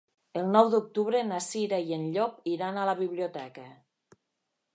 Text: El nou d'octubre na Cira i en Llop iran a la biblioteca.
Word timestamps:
El 0.39 0.45
nou 0.53 0.69
d'octubre 0.75 1.21
na 1.27 1.41
Cira 1.47 1.79
i 1.91 1.95
en 1.99 2.07
Llop 2.17 2.41
iran 2.55 2.81
a 2.81 2.87
la 2.93 2.97
biblioteca. 3.05 3.69